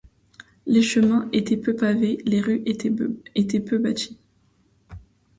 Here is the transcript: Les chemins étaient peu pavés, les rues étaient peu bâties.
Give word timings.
Les 0.65 0.81
chemins 0.81 1.29
étaient 1.31 1.57
peu 1.57 1.75
pavés, 1.75 2.17
les 2.25 2.41
rues 2.41 2.63
étaient 2.65 3.59
peu 3.59 3.77
bâties. 3.77 4.17